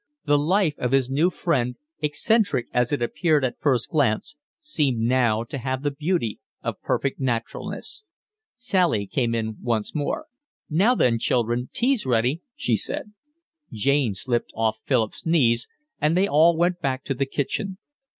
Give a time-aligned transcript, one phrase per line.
[0.25, 5.43] The life of his new friend, eccentric as it appeared at first glance, seemed now
[5.43, 8.07] to have the beauty of perfect naturalness.
[8.55, 10.25] Sally came in once more.
[10.71, 13.13] "Now then, children, tea's ready," she said.
[13.71, 15.67] Jane slipped off Philip's knees,
[15.99, 17.77] and they all went back to the kitchen.